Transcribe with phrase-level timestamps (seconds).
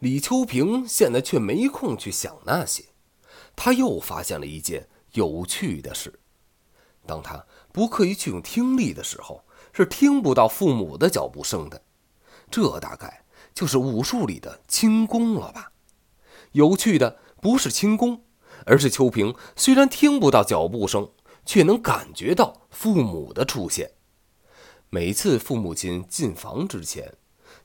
[0.00, 2.84] 李秋平现在却没空去想那些，
[3.54, 6.20] 他又发现了一件有趣的事：
[7.06, 11.82] 当他不刻意去用听力的时候，是听不到父母的脚步声的。
[12.50, 13.24] 这大概
[13.54, 15.72] 就是武术里的轻功了吧？
[16.52, 18.22] 有趣的不是轻功，
[18.66, 21.10] 而是秋平虽然听不到脚步声，
[21.44, 23.92] 却能感觉到父母的出现。
[24.90, 27.14] 每次父母亲进房之前，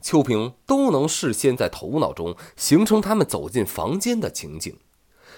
[0.00, 4.78] 秋平都能事先在头脑中形成他们走进房间的情景，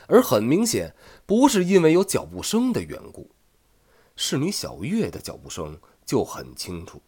[0.06, 0.95] 而很明显，
[1.27, 3.30] 不是因为有脚步声的缘故。
[4.14, 7.02] 侍女小月的脚步声就很清楚。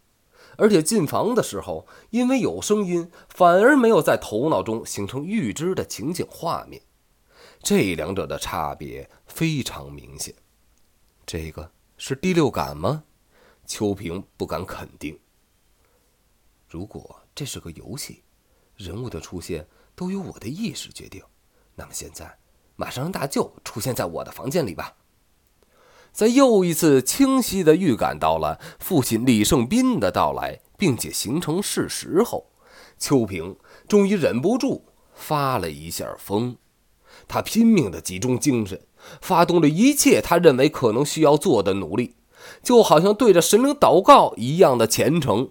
[0.57, 6.81] 而且进房的时候，因为有声音，反而没有在头脑中形成预知的情景画面，
[7.61, 10.35] 这两者的差别非常明显。
[11.27, 13.05] 这个是第六感吗？
[13.67, 15.19] 秋平不敢肯定。
[16.75, 18.25] 如果这是个游戏，
[18.77, 21.23] 人物的出现都由我的意识决定，
[21.77, 22.37] 那么现在
[22.75, 24.97] 马上让大舅出现在我的房间里吧。
[26.11, 32.51] 在又一次清晰地预感到了父亲李胜斌的到来，并且形成事实后，
[32.99, 33.57] 秋萍
[33.87, 34.85] 终于忍不住
[35.15, 36.57] 发了一下疯。
[37.29, 38.85] 他拼命地集中精神，
[39.21, 42.17] 发动了一切他认为可能需要做的努力，
[42.65, 45.51] 就好像对着神灵祷告一样的虔诚。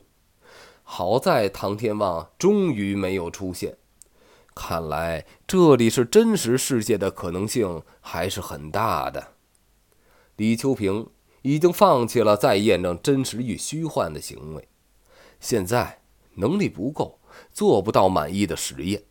[0.83, 3.77] 好在唐天旺终于没有出现，
[4.53, 9.33] 看来这里是真实世界的可能性还是很大的。
[10.35, 11.09] 李秋平
[11.41, 14.67] 已经放弃了再验证真实与虚幻的行为，
[15.39, 16.01] 现在
[16.35, 17.19] 能力不够，
[17.51, 19.03] 做不到满意的实验，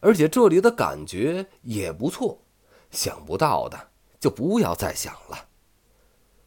[0.00, 2.42] 而且这里的感觉也不错，
[2.90, 5.48] 想不到的就不要再想了。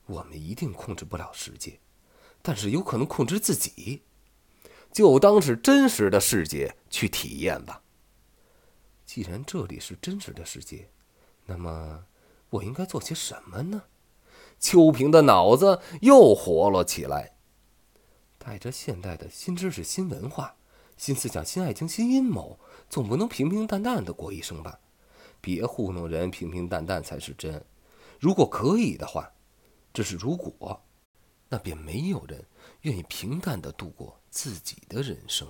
[0.06, 1.80] 我们一定控制不了世界，
[2.42, 4.02] 但是有可能控制自己，
[4.94, 7.82] 就当是真实的世界去体验吧。
[9.06, 10.90] 既然这里是真实的世界，
[11.46, 12.06] 那么
[12.50, 13.84] 我应该做些什么呢？
[14.60, 17.36] 秋平的脑子又活了起来，
[18.38, 20.56] 带着现代的新知识、新文化、
[20.96, 24.80] 新思想、新爱情、新阴谋，总不能平平淡淡的过一生吧？
[25.42, 27.66] 别糊弄人，平平淡淡才是真。
[28.20, 29.34] 如果可以的话，
[29.92, 30.82] 这是如果，
[31.54, 32.44] 那便没有人
[32.82, 35.48] 愿意平淡的度过自己的人生。